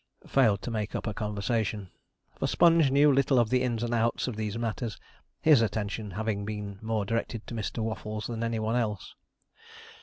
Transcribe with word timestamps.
failed 0.25 0.63
to 0.63 0.71
make 0.71 0.95
up 0.95 1.05
a 1.05 1.13
conversation; 1.13 1.91
for 2.39 2.47
Sponge 2.47 2.89
knew 2.89 3.13
little 3.13 3.37
of 3.37 3.51
the 3.51 3.61
ins 3.61 3.83
and 3.83 3.93
outs 3.93 4.27
of 4.27 4.35
these 4.35 4.57
matters, 4.57 4.97
his 5.43 5.61
attention 5.61 6.09
having 6.09 6.43
been 6.43 6.79
more 6.81 7.05
directed 7.05 7.45
to 7.45 7.53
Mr. 7.53 7.83
Waffles 7.83 8.25
than 8.25 8.43
any 8.43 8.57
one 8.57 8.75
else. 8.75 9.13